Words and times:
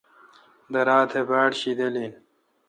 درا 0.73 0.97
تہ 1.11 1.19
باڑ 1.29 1.49
شیدل 1.59 1.93
این۔ 1.99 2.13